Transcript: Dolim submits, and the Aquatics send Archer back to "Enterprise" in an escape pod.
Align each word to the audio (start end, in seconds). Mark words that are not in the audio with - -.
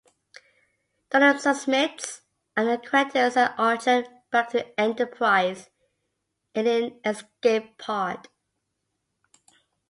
Dolim 1.11 1.37
submits, 1.39 2.23
and 2.57 2.67
the 2.67 2.81
Aquatics 2.81 3.35
send 3.35 3.53
Archer 3.55 4.03
back 4.31 4.49
to 4.49 4.79
"Enterprise" 4.79 5.69
in 6.55 6.65
an 6.65 6.99
escape 7.05 7.77
pod. 7.77 8.27